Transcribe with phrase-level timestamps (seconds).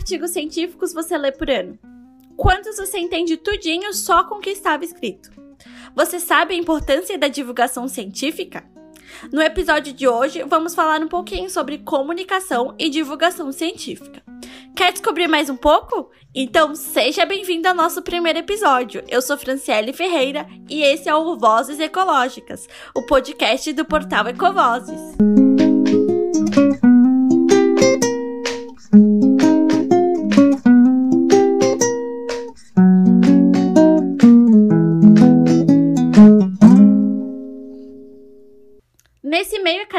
[0.00, 1.78] artigos científicos você lê por ano?
[2.34, 5.30] Quantos você entende tudinho só com o que estava escrito?
[5.94, 8.64] Você sabe a importância da divulgação científica?
[9.30, 14.22] No episódio de hoje, vamos falar um pouquinho sobre comunicação e divulgação científica.
[14.74, 16.10] Quer descobrir mais um pouco?
[16.34, 19.04] Então seja bem-vindo ao nosso primeiro episódio.
[19.06, 25.59] Eu sou Franciele Ferreira e esse é o Vozes Ecológicas, o podcast do portal Ecovozes.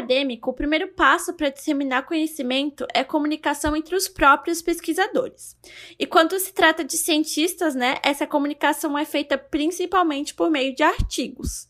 [0.01, 5.55] Acadêmico, o primeiro passo para disseminar conhecimento é comunicação entre os próprios pesquisadores.
[5.97, 10.83] E quando se trata de cientistas, né, essa comunicação é feita principalmente por meio de
[10.83, 11.69] artigos.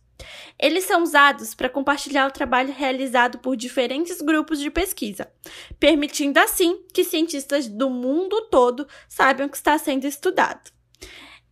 [0.57, 5.31] Eles são usados para compartilhar o trabalho realizado por diferentes grupos de pesquisa,
[5.79, 10.71] permitindo assim que cientistas do mundo todo saibam o que está sendo estudado.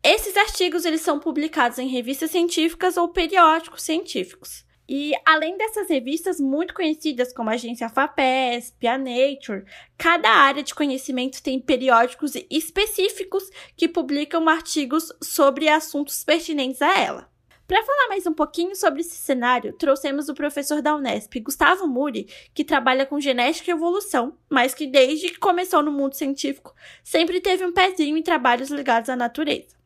[0.04, 4.69] Esses artigos eles são publicados em revistas científicas ou periódicos científicos.
[4.92, 9.64] E além dessas revistas muito conhecidas como a agência FAPESP, a Nature,
[9.96, 13.44] cada área de conhecimento tem periódicos específicos
[13.78, 17.30] que publicam artigos sobre assuntos pertinentes a ela.
[17.68, 22.28] Para falar mais um pouquinho sobre esse cenário, trouxemos o professor da Unesp, Gustavo Muri,
[22.52, 26.74] que trabalha com genética e evolução, mas que desde que começou no mundo científico
[27.04, 29.78] sempre teve um pezinho em trabalhos ligados à natureza.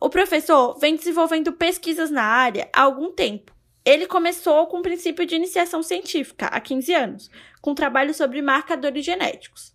[0.00, 3.53] O professor vem desenvolvendo pesquisas na área há algum tempo
[3.84, 9.04] ele começou com o princípio de iniciação científica, há 15 anos, com trabalho sobre marcadores
[9.04, 9.74] genéticos.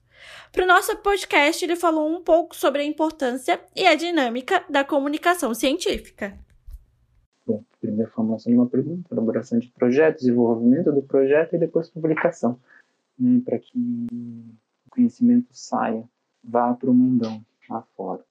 [0.52, 4.84] Para o nosso podcast, ele falou um pouco sobre a importância e a dinâmica da
[4.84, 6.38] comunicação científica.
[7.46, 12.60] Bom, primeiro formação de uma pergunta, elaboração de projetos, desenvolvimento do projeto e depois publicação,
[13.18, 16.04] né, para que o conhecimento saia,
[16.44, 18.24] vá para o mundão lá fora.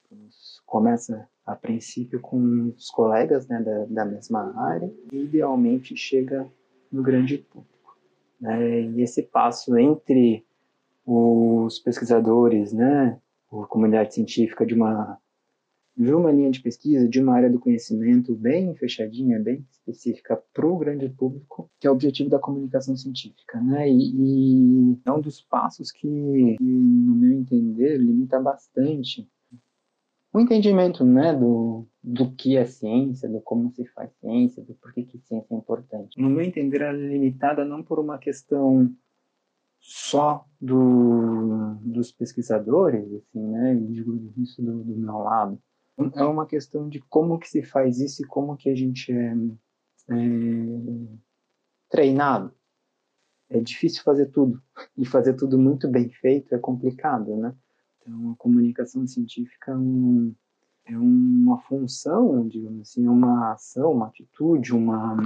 [0.67, 6.47] Começa a princípio com os colegas né, da, da mesma área e idealmente chega
[6.92, 7.97] no grande público.
[8.38, 8.82] Né?
[8.82, 10.44] E esse passo entre
[11.06, 13.19] os pesquisadores, né,
[13.50, 15.19] a comunidade científica de uma
[15.97, 20.64] de uma linha de pesquisa, de uma área do conhecimento bem fechadinha, bem específica para
[20.64, 23.91] o grande público, que é o objetivo da comunicação científica, né?
[23.91, 26.06] E, e é um dos passos que,
[26.60, 29.28] no meu entender, limita bastante
[30.33, 35.03] o entendimento né, do, do que é ciência, do como se faz ciência, do porquê
[35.03, 36.21] que ciência é importante.
[36.21, 38.94] No meu entender, ela é limitada não por uma questão
[39.81, 45.59] só do, dos pesquisadores, assim, né, digo isso do, do, meu lado.
[46.15, 49.34] É uma questão de como que se faz isso e como que a gente é,
[50.11, 50.15] é
[51.88, 52.53] treinado.
[53.50, 54.62] É difícil fazer tudo,
[54.97, 57.55] e fazer tudo muito bem feito é complicado, né?
[58.08, 60.34] Então, a comunicação científica é, um,
[60.86, 65.19] é uma função, digamos assim, é uma ação, uma atitude, uma.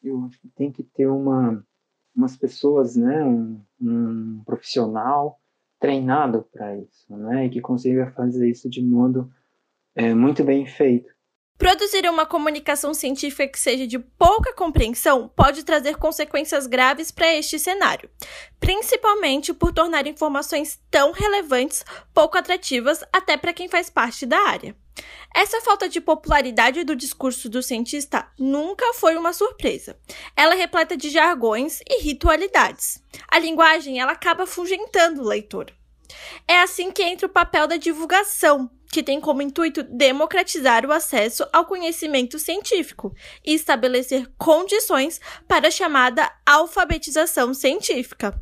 [0.00, 1.66] Eu acho que tem que ter uma,
[2.14, 5.40] umas pessoas, né, um, um profissional
[5.80, 9.30] treinado para isso, né, e que consiga fazer isso de modo
[9.96, 11.12] é, muito bem feito.
[11.60, 17.58] Produzir uma comunicação científica que seja de pouca compreensão pode trazer consequências graves para este
[17.58, 18.08] cenário,
[18.58, 21.84] principalmente por tornar informações tão relevantes
[22.14, 24.74] pouco atrativas até para quem faz parte da área.
[25.36, 29.98] Essa falta de popularidade do discurso do cientista nunca foi uma surpresa.
[30.34, 33.02] Ela é repleta de jargões e ritualidades.
[33.30, 35.70] A linguagem ela acaba afugentando o leitor.
[36.46, 41.46] É assim que entra o papel da divulgação, que tem como intuito democratizar o acesso
[41.52, 48.34] ao conhecimento científico e estabelecer condições para a chamada alfabetização científica.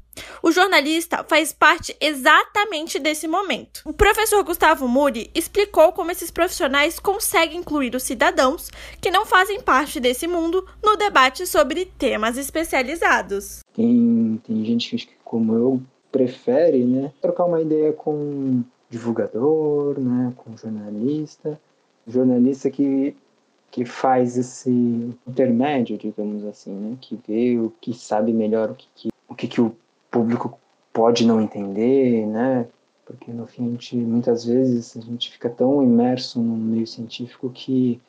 [0.43, 3.83] O jornalista faz parte exatamente desse momento.
[3.85, 9.61] O professor Gustavo Muri explicou como esses profissionais conseguem incluir os cidadãos que não fazem
[9.61, 13.61] parte desse mundo no debate sobre temas especializados.
[13.73, 20.57] Tem, tem gente que, como eu, prefere né, trocar uma ideia com divulgador, né, com
[20.57, 21.61] jornalista,
[22.07, 23.15] jornalista que
[23.71, 24.71] que faz esse
[25.27, 29.47] intermédio, digamos assim, né, que vê o que sabe melhor o que, que o que,
[29.47, 29.77] que o
[30.11, 30.59] público
[30.91, 32.67] pode não entender, né,
[33.05, 37.51] porque no fim a gente, muitas vezes a gente fica tão imerso no meio científico
[37.51, 38.01] que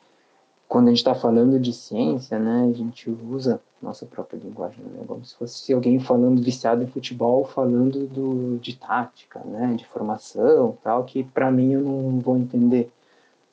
[0.70, 5.02] quando a gente está falando de ciência, né, a gente usa nossa própria linguagem, né,
[5.04, 10.78] como se fosse alguém falando viciado em futebol, falando do, de tática, né, de formação,
[10.80, 12.88] tal, que para mim eu não vou entender,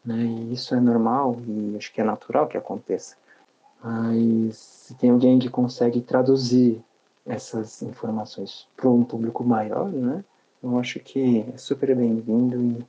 [0.06, 3.16] né, e isso é normal e acho que é natural que aconteça.
[3.84, 6.80] Mas se tem alguém que consegue traduzir
[7.25, 10.24] essas informações para um público maior, né,
[10.62, 12.86] Eu acho que é super bem-vindo e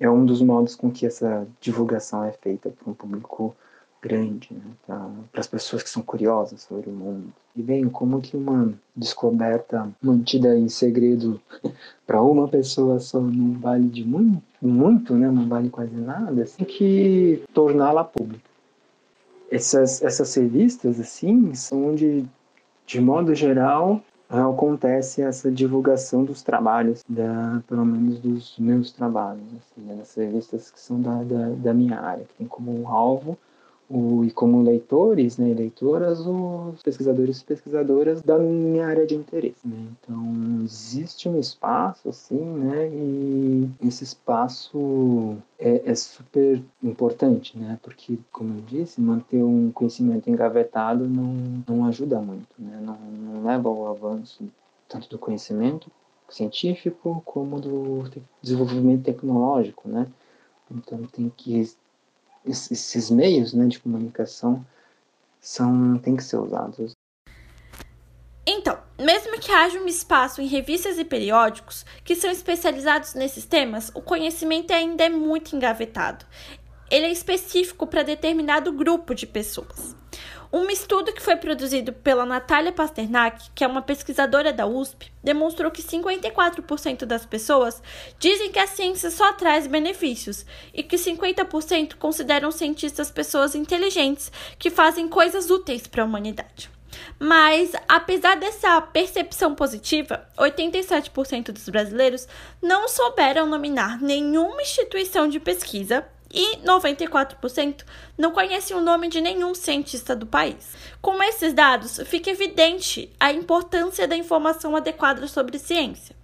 [0.00, 3.54] é um dos modos com que essa divulgação é feita para um público
[4.00, 4.60] grande, né?
[4.86, 7.32] para as pessoas que são curiosas sobre o mundo.
[7.56, 11.40] E bem, como que uma descoberta mantida em segredo
[12.06, 15.28] para uma pessoa só não vale de muito, muito, né?
[15.30, 18.48] não vale quase nada, assim que torná-la pública.
[19.50, 22.24] Essas, essas revistas, assim, são onde,
[22.86, 29.80] de modo geral, acontece essa divulgação dos trabalhos, da, pelo menos dos meus trabalhos, assim,
[29.86, 29.94] né?
[29.94, 33.38] das revistas que são da, da, da minha área, que tem como alvo
[33.88, 39.66] o, e como leitores, né, leitoras, os pesquisadores e pesquisadoras da minha área de interesse.
[39.66, 39.88] Né?
[40.00, 48.18] Então, existe um espaço, assim, né, e esse espaço é, é, super importante, né, porque,
[48.30, 53.68] como eu disse, manter um conhecimento engavetado não, não ajuda muito, né, não, não leva
[53.68, 54.44] ao avanço
[54.86, 55.90] tanto do conhecimento
[56.28, 58.04] científico como do
[58.42, 60.06] desenvolvimento tecnológico, né,
[60.70, 61.58] então tem que
[62.48, 64.64] esses meios né, de comunicação
[65.40, 66.92] são têm que ser usados.
[68.46, 73.90] Então, mesmo que haja um espaço em revistas e periódicos que são especializados nesses temas,
[73.94, 76.24] o conhecimento ainda é muito engavetado.
[76.90, 79.94] Ele é específico para determinado grupo de pessoas.
[80.50, 85.70] Um estudo que foi produzido pela Natália Pasternak, que é uma pesquisadora da USP, demonstrou
[85.70, 87.82] que 54% das pessoas
[88.18, 94.70] dizem que a ciência só traz benefícios e que 50% consideram cientistas pessoas inteligentes que
[94.70, 96.70] fazem coisas úteis para a humanidade.
[97.18, 102.26] Mas, apesar dessa percepção positiva, 87% dos brasileiros
[102.62, 107.84] não souberam nominar nenhuma instituição de pesquisa e 94%
[108.16, 110.74] não conhecem o nome de nenhum cientista do país.
[111.00, 116.14] Com esses dados, fica evidente a importância da informação adequada sobre ciência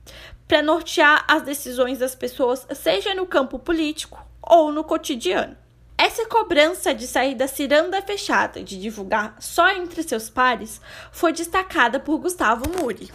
[0.47, 5.56] para nortear as decisões das pessoas, seja no campo político ou no cotidiano.
[5.97, 10.81] Essa cobrança de sair da ciranda fechada de divulgar só entre seus pares
[11.12, 13.11] foi destacada por Gustavo Muri.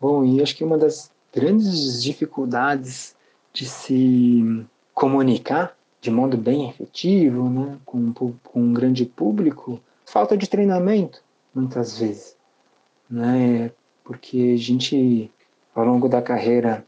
[0.00, 3.16] Bom, e acho que uma das grandes dificuldades
[3.52, 10.48] de se comunicar de modo bem efetivo, né, com, com um grande público, falta de
[10.48, 11.22] treinamento,
[11.54, 12.36] muitas vezes.
[13.10, 13.70] Né,
[14.04, 15.30] porque a gente,
[15.74, 16.84] ao longo da carreira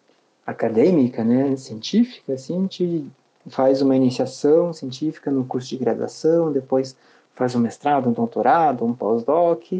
[0.46, 3.10] acadêmica, né, científica, assim, a gente
[3.48, 6.96] faz uma iniciação científica no curso de graduação, depois
[7.34, 9.72] faz um mestrado, um doutorado, um pós-doc,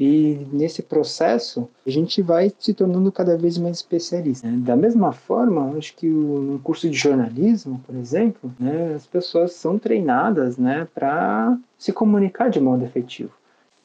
[0.00, 4.48] e nesse processo, a gente vai se tornando cada vez mais especialista.
[4.48, 4.56] Né?
[4.58, 9.78] Da mesma forma, acho que no curso de jornalismo, por exemplo, né, as pessoas são
[9.78, 13.30] treinadas né, para se comunicar de modo efetivo.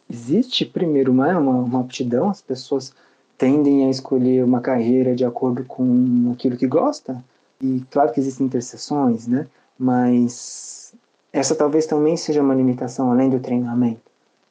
[0.10, 2.94] Existe, primeiro, uma, uma, aptidão, as pessoas
[3.38, 7.22] tendem a escolher uma carreira de acordo com aquilo que gosta,
[7.62, 9.48] e claro que existem interseções, né?
[9.78, 10.94] mas
[11.32, 14.02] essa talvez também seja uma limitação além do treinamento.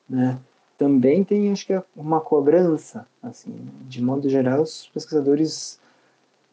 [0.08, 0.38] Né?
[0.78, 3.06] Também tem, acho que, é uma cobrança.
[3.22, 3.54] Assim,
[3.88, 5.78] de modo geral, os pesquisadores,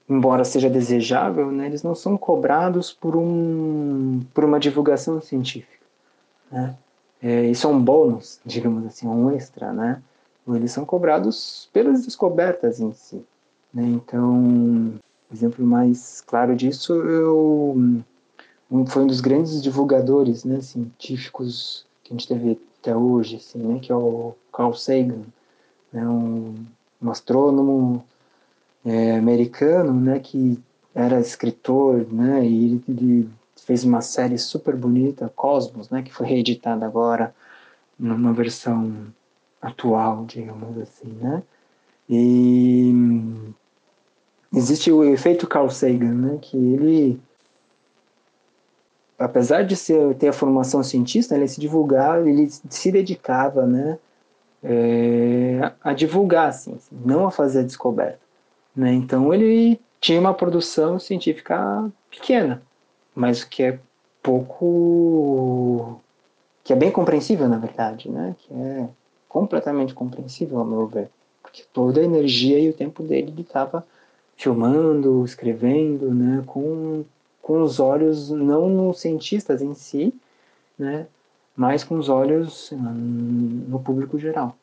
[0.10, 5.86] embora seja desejável, né, eles não são cobrados por, um, por uma divulgação científica.
[6.52, 6.76] Né?
[7.22, 10.02] É, isso é um bônus, digamos assim, um extra, né?
[10.46, 13.24] Eles são cobrados pelas descobertas em si.
[13.74, 13.84] Né?
[13.84, 15.00] Então,
[15.34, 17.76] exemplo mais claro disso eu,
[18.70, 23.60] um, foi um dos grandes divulgadores né, científicos que a gente teve até hoje, assim,
[23.60, 25.24] né, que é o Carl Sagan,
[25.92, 26.54] né, um,
[27.02, 28.04] um astrônomo
[28.86, 30.60] é, americano, né, que
[30.94, 36.86] era escritor, né, e ele fez uma série super bonita, Cosmos, né, que foi reeditada
[36.86, 37.34] agora
[37.98, 39.08] numa versão
[39.62, 41.42] atual, digamos assim, né,
[42.10, 42.92] e
[44.54, 47.22] existe o efeito Carl Sagan, né, que ele
[49.24, 53.98] apesar de ser, ter a formação cientista, ele se divulgava, ele se dedicava, né,
[54.64, 58.20] é, a divulgar, assim, não a fazer a descoberta.
[58.76, 58.94] Né?
[58.94, 62.62] Então ele tinha uma produção científica pequena,
[63.16, 63.80] mas que é
[64.22, 66.02] pouco,
[66.64, 68.36] que é bem compreensível na verdade, né?
[68.40, 68.88] Que é
[69.30, 71.10] completamente compreensível ao meu ver,
[71.42, 73.86] porque toda a energia e o tempo dele ele estava
[74.36, 76.44] filmando, escrevendo, né?
[76.46, 77.06] Com
[77.44, 80.12] com os olhos não nos cientistas em si,
[80.80, 81.06] né,
[81.56, 84.56] mas com os olhos hum, no público geral.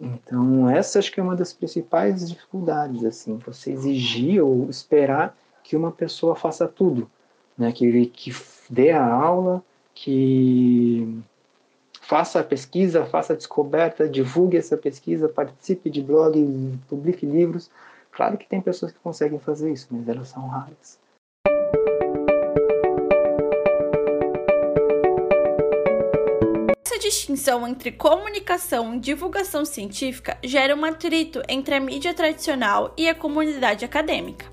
[0.00, 5.76] Então, essa acho que é uma das principais dificuldades, assim, você exigir ou esperar que
[5.76, 7.08] uma pessoa faça tudo,
[7.56, 8.34] né, que, que
[8.68, 9.62] dê a aula,
[9.94, 11.22] que
[12.00, 17.70] faça a pesquisa, faça a descoberta, divulgue essa pesquisa, participe de blog, publique livros,
[18.12, 20.98] Claro que tem pessoas que conseguem fazer isso, mas elas são raras.
[27.02, 33.14] Distinção entre comunicação e divulgação científica gera um atrito entre a mídia tradicional e a
[33.14, 34.46] comunidade acadêmica.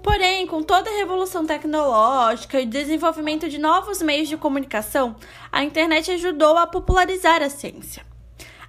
[0.00, 5.16] Porém, com toda a revolução tecnológica e desenvolvimento de novos meios de comunicação,
[5.50, 8.06] a internet ajudou a popularizar a ciência.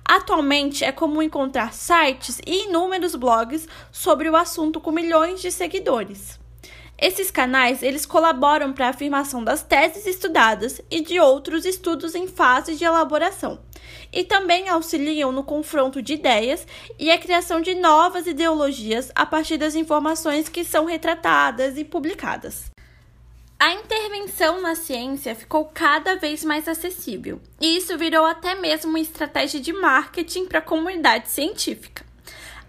[0.04, 6.40] Atualmente é comum encontrar sites e inúmeros blogs sobre o assunto com milhões de seguidores.
[6.98, 12.26] Esses canais, eles colaboram para a afirmação das teses estudadas e de outros estudos em
[12.26, 13.60] fase de elaboração,
[14.14, 16.66] e também auxiliam no confronto de ideias
[16.98, 22.72] e a criação de novas ideologias a partir das informações que são retratadas e publicadas.
[23.60, 29.00] A intervenção na ciência ficou cada vez mais acessível, e isso virou até mesmo uma
[29.00, 32.05] estratégia de marketing para a comunidade científica.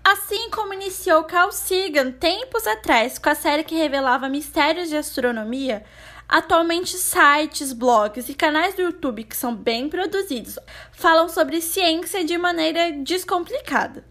[0.09, 5.83] Assim como iniciou Carl Sagan tempos atrás com a série que revelava mistérios de astronomia,
[6.29, 10.61] atualmente sites, blogs e canais do YouTube que são bem produzidos
[10.93, 14.05] falam sobre ciência de maneira descomplicada.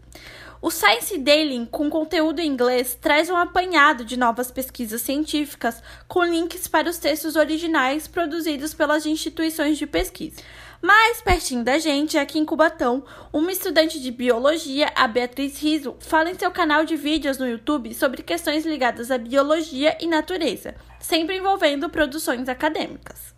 [0.60, 6.22] O Science Daily, com conteúdo em inglês, traz um apanhado de novas pesquisas científicas com
[6.24, 10.42] links para os textos originais produzidos pelas instituições de pesquisa.
[10.82, 13.02] Mais pertinho da gente, aqui em Cubatão,
[13.32, 17.94] uma estudante de biologia, a Beatriz Riso, fala em seu canal de vídeos no YouTube
[17.94, 23.34] sobre questões ligadas à biologia e natureza, sempre envolvendo produções acadêmicas.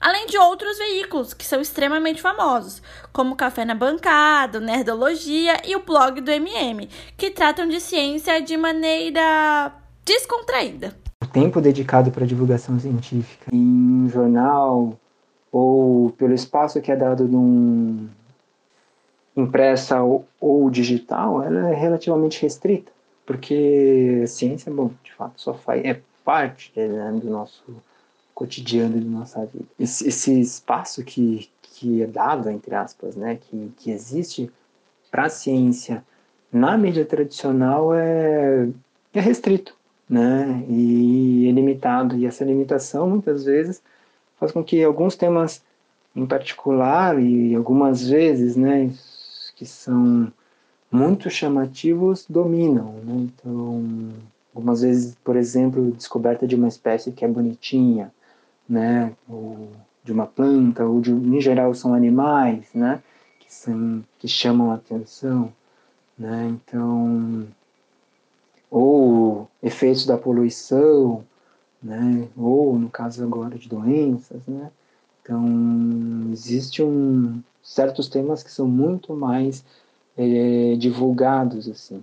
[0.00, 2.80] Além de outros veículos que são extremamente famosos,
[3.12, 8.56] como Café na Bancada, Nerdologia e o blog do MM, que tratam de ciência de
[8.56, 9.72] maneira
[10.04, 10.96] descontraída.
[11.22, 14.98] O tempo dedicado para divulgação científica em um jornal,
[15.50, 18.08] ou pelo espaço que é dado num
[19.36, 22.90] impressa ou, ou digital, ela é relativamente restrita,
[23.24, 27.62] porque a ciência, bom, de fato, só faz é parte né, do nosso
[28.34, 29.64] cotidiano da nossa vida.
[29.78, 34.50] Esse, esse, espaço que, que é dado, entre aspas, né, que, que existe
[35.10, 36.04] para a ciência
[36.52, 38.68] na mídia tradicional é,
[39.14, 39.74] é restrito,
[40.08, 43.82] né, e é limitado, e essa limitação, muitas vezes,
[44.38, 45.62] faz com que alguns temas
[46.14, 48.90] em particular e algumas vezes, né,
[49.54, 50.32] que são
[50.90, 53.14] muito chamativos dominam, né?
[53.16, 53.84] Então,
[54.54, 58.12] algumas vezes, por exemplo, descoberta de uma espécie que é bonitinha,
[58.68, 59.68] né, ou
[60.02, 63.02] de uma planta, ou de, em geral são animais, né,
[63.40, 65.52] que são que chamam a atenção,
[66.18, 66.48] né?
[66.50, 67.46] Então,
[68.70, 71.24] ou efeitos da poluição,
[71.82, 72.28] né?
[72.36, 74.40] ou no caso agora de doenças.
[74.46, 74.70] Né?
[75.22, 75.44] Então,
[76.32, 79.64] existe um, certos temas que são muito mais
[80.16, 81.68] é, divulgados.
[81.68, 82.02] assim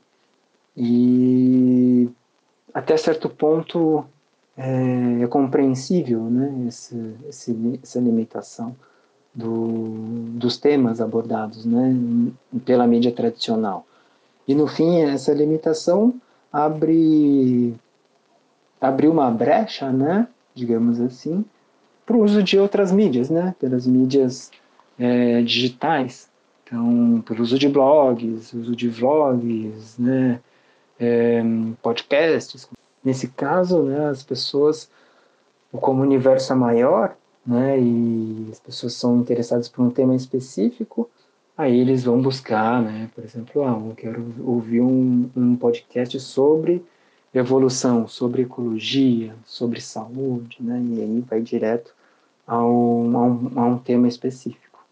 [0.76, 2.10] E
[2.74, 4.06] até certo ponto
[4.58, 6.66] é, é compreensível né?
[6.68, 8.76] Esse, esse, essa limitação
[9.34, 11.94] do, dos temas abordados né?
[12.66, 13.86] pela mídia tradicional.
[14.48, 16.14] E no fim, essa limitação
[16.54, 17.76] abre
[18.88, 21.44] abriu uma brecha, né, digamos assim,
[22.06, 24.52] para o uso de outras mídias, né, pelas mídias
[24.98, 26.30] é, digitais.
[26.64, 30.40] Então, pelo uso de blogs, uso de vlogs, né,
[31.00, 31.42] é,
[31.82, 32.68] podcasts.
[33.04, 34.90] Nesse caso, né, as pessoas,
[35.72, 37.16] como o universo é maior,
[37.46, 41.10] né, e as pessoas são interessadas por um tema específico,
[41.58, 46.84] aí eles vão buscar, né, por exemplo, ah, eu quero ouvir um, um podcast sobre
[47.40, 50.82] evolução, sobre ecologia, sobre saúde, né?
[50.82, 51.94] E aí vai direto
[52.48, 54.84] a um, a um, a um tema específico,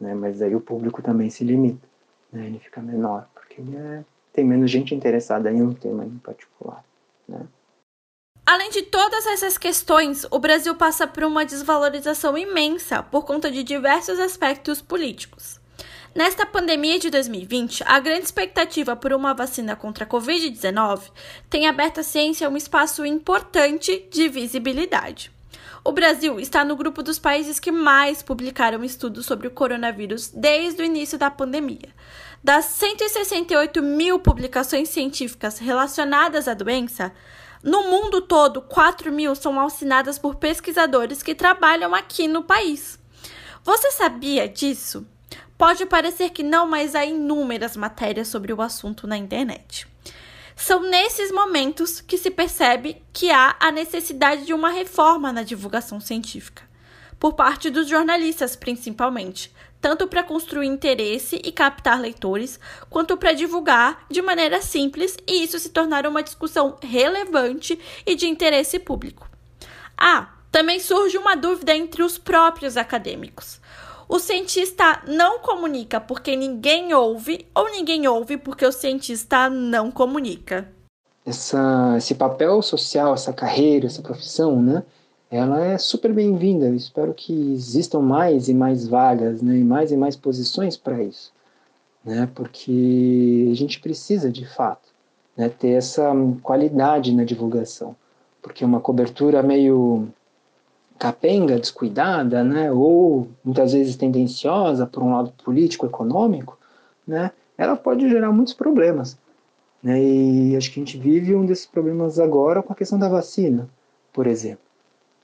[0.00, 0.14] né?
[0.14, 1.86] Mas aí o público também se limita,
[2.32, 2.46] né?
[2.46, 6.84] Ele fica menor, porque é, tem menos gente interessada em um tema em particular,
[7.28, 7.46] né?
[8.44, 13.64] Além de todas essas questões, o Brasil passa por uma desvalorização imensa por conta de
[13.64, 15.60] diversos aspectos políticos.
[16.16, 21.10] Nesta pandemia de 2020, a grande expectativa por uma vacina contra a Covid-19
[21.50, 25.30] tem aberto à ciência um espaço importante de visibilidade.
[25.84, 30.80] O Brasil está no grupo dos países que mais publicaram estudos sobre o coronavírus desde
[30.80, 31.90] o início da pandemia.
[32.42, 37.12] Das 168 mil publicações científicas relacionadas à doença,
[37.62, 42.98] no mundo todo, 4 mil são assinadas por pesquisadores que trabalham aqui no país.
[43.62, 45.06] Você sabia disso?
[45.58, 49.86] Pode parecer que não, mas há inúmeras matérias sobre o assunto na internet.
[50.54, 56.00] São nesses momentos que se percebe que há a necessidade de uma reforma na divulgação
[56.00, 56.62] científica,
[57.18, 62.58] por parte dos jornalistas principalmente, tanto para construir interesse e captar leitores,
[62.90, 68.26] quanto para divulgar de maneira simples e isso se tornar uma discussão relevante e de
[68.26, 69.28] interesse público.
[69.96, 73.60] Ah, também surge uma dúvida entre os próprios acadêmicos.
[74.08, 80.68] O cientista não comunica porque ninguém ouve ou ninguém ouve porque o cientista não comunica?
[81.24, 84.84] Essa, esse papel social, essa carreira, essa profissão, né?
[85.28, 86.68] Ela é super bem-vinda.
[86.68, 89.56] Espero que existam mais e mais vagas, né?
[89.56, 91.32] E mais e mais posições para isso,
[92.04, 92.28] né?
[92.32, 94.88] Porque a gente precisa, de fato,
[95.36, 95.48] né?
[95.48, 96.12] Ter essa
[96.44, 97.96] qualidade na divulgação,
[98.40, 100.06] porque uma cobertura meio
[100.98, 106.58] capenga, descuidada, né, ou muitas vezes tendenciosa por um lado político, econômico,
[107.06, 109.16] né, ela pode gerar muitos problemas.
[109.82, 113.08] Né, e acho que a gente vive um desses problemas agora com a questão da
[113.08, 113.68] vacina,
[114.12, 114.64] por exemplo,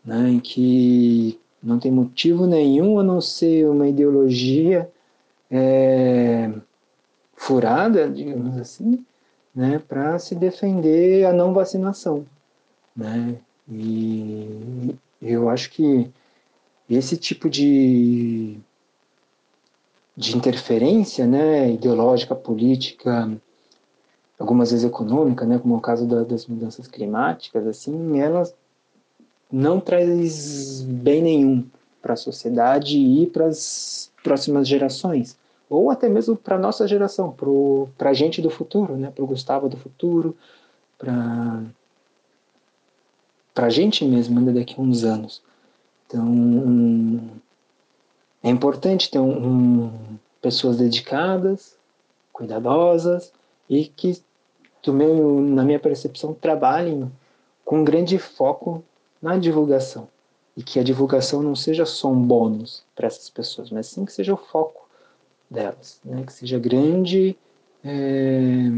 [0.05, 4.91] né, em que não tem motivo nenhum a não ser uma ideologia
[5.51, 6.51] é,
[7.35, 9.05] furada, digamos assim,
[9.55, 12.25] né, para se defender a não vacinação.
[12.97, 13.37] Né?
[13.71, 16.11] E eu acho que
[16.91, 18.59] esse tipo de,
[20.17, 23.31] de interferência né, ideológica, política,
[24.39, 28.55] algumas vezes econômica, né, como é o caso da, das mudanças climáticas, assim, elas
[29.51, 31.65] não traz bem nenhum
[32.01, 35.39] para a sociedade e para as próximas gerações,
[35.71, 37.35] ou até mesmo para a nossa geração,
[37.97, 40.37] para a gente do futuro, né, para o Gustavo do futuro,
[40.99, 41.63] para
[43.55, 45.43] para a gente mesmo ainda daqui a uns anos.
[46.07, 47.21] Então,
[48.43, 49.93] é importante ter um, um,
[50.41, 51.77] pessoas dedicadas,
[52.33, 53.33] cuidadosas
[53.69, 54.21] e que,
[54.89, 57.11] meu, na minha percepção, trabalhem
[57.65, 58.83] com grande foco
[59.21, 60.09] na divulgação.
[60.55, 64.13] E que a divulgação não seja só um bônus para essas pessoas, mas sim que
[64.13, 64.87] seja o foco
[65.49, 66.25] delas, né?
[66.25, 67.37] que seja grande
[67.83, 68.69] é,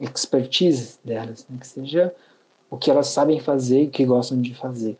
[0.00, 1.58] expertise delas, né?
[1.60, 2.12] que seja
[2.70, 4.98] o que elas sabem fazer e o que gostam de fazer.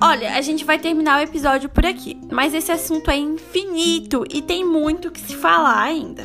[0.00, 4.40] Olha, a gente vai terminar o episódio por aqui, mas esse assunto é infinito e
[4.40, 6.22] tem muito que se falar ainda.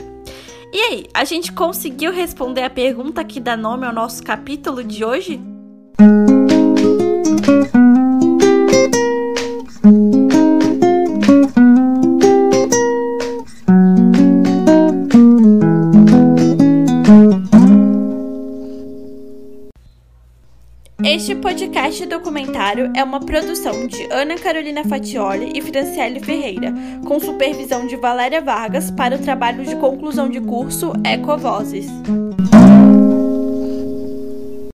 [0.72, 5.04] E aí, a gente conseguiu responder a pergunta que dá nome ao nosso capítulo de
[5.04, 5.53] hoje?
[21.74, 26.72] Podcast documentário é uma produção de Ana Carolina Fatioli e Franciele Ferreira,
[27.04, 31.88] com supervisão de Valéria Vargas para o trabalho de conclusão de curso Ecovozes.